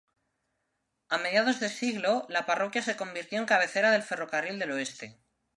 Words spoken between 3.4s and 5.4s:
cabecera del ferrocarril del oeste.